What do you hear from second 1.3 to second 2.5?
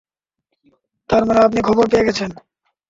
আপনি খবর পেয়ে গেছেন?